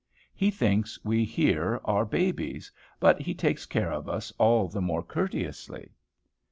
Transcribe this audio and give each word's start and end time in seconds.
He 0.33 0.49
thinks 0.49 0.97
we 1.05 1.25
here 1.25 1.79
are 1.85 2.05
babies; 2.05 2.71
but 2.99 3.21
he 3.21 3.35
takes 3.35 3.67
care 3.67 3.91
of 3.91 4.09
us 4.09 4.33
all 4.39 4.67
the 4.67 4.81
more 4.81 5.03
courteously." 5.03 5.91